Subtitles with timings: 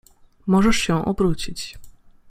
[0.45, 1.77] Możesz się obrócić.